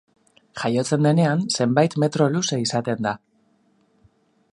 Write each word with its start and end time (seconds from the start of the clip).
Jaiotzen 0.61 1.07
denean, 1.07 1.43
zenbait 1.57 1.97
metro 2.05 2.29
luze 2.37 2.59
izaten 2.65 3.07
da. 3.09 3.13